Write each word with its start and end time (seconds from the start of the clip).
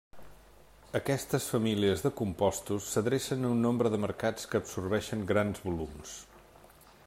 Aquestes 0.99 1.49
famílies 1.55 2.01
de 2.05 2.11
compostos 2.21 2.87
s'adrecen 2.93 3.45
a 3.45 3.53
un 3.57 3.61
nombre 3.67 3.91
de 3.95 3.99
mercats 4.07 4.51
que 4.53 4.61
absorbeixen 4.63 5.25
grans 5.33 5.63
volums. 5.67 6.17